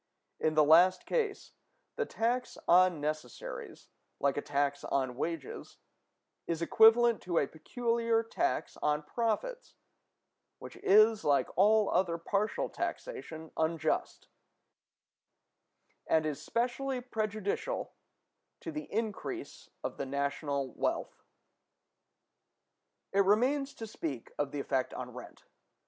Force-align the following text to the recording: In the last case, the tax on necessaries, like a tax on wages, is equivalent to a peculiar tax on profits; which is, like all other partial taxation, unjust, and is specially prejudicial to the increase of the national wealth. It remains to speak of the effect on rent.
In 0.39 0.55
the 0.55 0.63
last 0.63 1.05
case, 1.05 1.53
the 1.95 2.07
tax 2.07 2.57
on 2.67 2.99
necessaries, 2.99 3.89
like 4.19 4.35
a 4.35 4.41
tax 4.41 4.83
on 4.83 5.15
wages, 5.15 5.77
is 6.47 6.59
equivalent 6.59 7.21
to 7.21 7.37
a 7.37 7.45
peculiar 7.45 8.23
tax 8.23 8.77
on 8.77 9.03
profits; 9.03 9.75
which 10.57 10.75
is, 10.77 11.23
like 11.23 11.55
all 11.55 11.87
other 11.91 12.17
partial 12.17 12.67
taxation, 12.67 13.51
unjust, 13.55 14.27
and 16.07 16.25
is 16.25 16.41
specially 16.41 16.99
prejudicial 16.99 17.93
to 18.61 18.71
the 18.71 18.91
increase 18.91 19.69
of 19.83 19.97
the 19.97 20.05
national 20.07 20.71
wealth. 20.73 21.21
It 23.13 23.23
remains 23.23 23.75
to 23.75 23.85
speak 23.85 24.31
of 24.39 24.51
the 24.51 24.59
effect 24.61 24.95
on 24.95 25.13
rent. 25.13 25.43